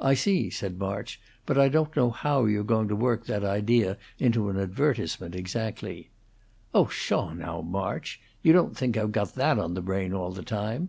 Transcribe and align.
"I 0.00 0.14
see," 0.14 0.48
said 0.48 0.78
March. 0.78 1.20
"But 1.44 1.58
I 1.58 1.68
don't 1.68 1.94
know 1.94 2.08
how 2.08 2.46
you're 2.46 2.64
going 2.64 2.88
to 2.88 2.96
work 2.96 3.26
that 3.26 3.44
idea 3.44 3.98
into 4.18 4.48
an 4.48 4.56
advertisement, 4.56 5.34
exactly." 5.34 6.08
"Oh, 6.72 6.86
pahaw, 6.86 7.36
now, 7.36 7.60
March! 7.60 8.18
You 8.42 8.54
don't 8.54 8.74
think 8.74 8.96
I've 8.96 9.12
got 9.12 9.34
that 9.34 9.58
on 9.58 9.74
the 9.74 9.82
brain 9.82 10.14
all 10.14 10.30
the 10.32 10.42
time?" 10.42 10.88